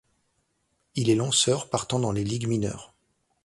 Il 0.95 1.11
est 1.11 1.15
lanceur 1.15 1.69
partant 1.69 1.99
dans 1.99 2.11
les 2.11 2.23
ligues 2.23 2.47
mineures. 2.47 2.91